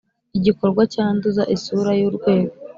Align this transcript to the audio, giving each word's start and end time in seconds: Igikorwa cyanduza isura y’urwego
Igikorwa 0.37 0.81
cyanduza 0.93 1.43
isura 1.55 1.91
y’urwego 1.99 2.53